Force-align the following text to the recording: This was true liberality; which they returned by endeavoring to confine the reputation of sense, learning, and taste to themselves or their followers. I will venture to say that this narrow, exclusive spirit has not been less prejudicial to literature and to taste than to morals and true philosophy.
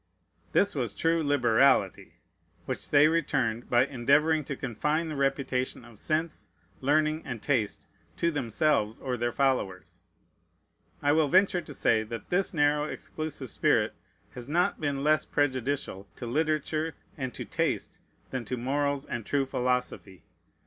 This 0.51 0.73
was 0.73 0.95
true 0.95 1.21
liberality; 1.21 2.15
which 2.65 2.89
they 2.89 3.07
returned 3.07 3.69
by 3.69 3.85
endeavoring 3.85 4.43
to 4.45 4.55
confine 4.55 5.09
the 5.09 5.15
reputation 5.15 5.85
of 5.85 5.99
sense, 5.99 6.49
learning, 6.79 7.21
and 7.23 7.39
taste 7.39 7.85
to 8.17 8.31
themselves 8.31 8.99
or 8.99 9.15
their 9.15 9.31
followers. 9.31 10.01
I 11.03 11.11
will 11.11 11.27
venture 11.27 11.61
to 11.61 11.73
say 11.75 12.01
that 12.01 12.31
this 12.31 12.51
narrow, 12.51 12.85
exclusive 12.85 13.51
spirit 13.51 13.93
has 14.31 14.49
not 14.49 14.81
been 14.81 15.03
less 15.03 15.23
prejudicial 15.23 16.07
to 16.15 16.25
literature 16.25 16.95
and 17.15 17.31
to 17.35 17.45
taste 17.45 17.99
than 18.31 18.43
to 18.45 18.57
morals 18.57 19.05
and 19.05 19.23
true 19.23 19.45
philosophy. 19.45 20.23